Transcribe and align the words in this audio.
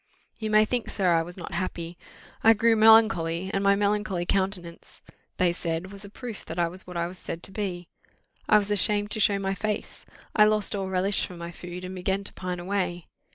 "You 0.39 0.49
may 0.49 0.65
think, 0.65 0.89
sir, 0.89 1.13
I 1.13 1.21
was 1.21 1.37
not 1.37 1.53
happy. 1.53 1.95
I 2.43 2.53
grew 2.55 2.75
melancholy; 2.75 3.51
and 3.53 3.63
my 3.63 3.75
melancholy 3.75 4.25
countenance, 4.25 4.99
they 5.37 5.53
said, 5.53 5.91
was 5.91 6.03
a 6.03 6.09
proof 6.09 6.43
that 6.45 6.57
I 6.57 6.67
was 6.67 6.87
what 6.87 6.97
I 6.97 7.05
was 7.05 7.19
said 7.19 7.43
to 7.43 7.51
be. 7.51 7.87
I 8.49 8.57
was 8.57 8.71
ashamed 8.71 9.11
to 9.11 9.19
show 9.19 9.37
my 9.37 9.53
face. 9.53 10.07
I 10.35 10.45
lost 10.45 10.75
all 10.75 10.89
relish 10.89 11.27
for 11.27 11.37
my 11.37 11.51
food, 11.51 11.83
and 11.83 11.93
began 11.93 12.23
to 12.23 12.33
pine 12.33 12.59
away. 12.59 13.09